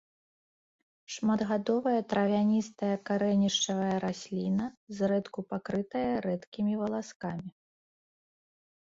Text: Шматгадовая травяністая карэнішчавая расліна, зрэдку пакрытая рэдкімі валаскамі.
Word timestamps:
Шматгадовая 1.15 1.99
травяністая 2.13 2.91
карэнішчавая 3.11 3.93
расліна, 4.07 4.65
зрэдку 4.97 5.39
пакрытая 5.55 6.05
рэдкімі 6.29 6.73
валаскамі. 6.85 7.49